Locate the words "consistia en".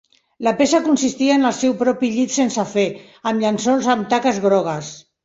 0.85-1.45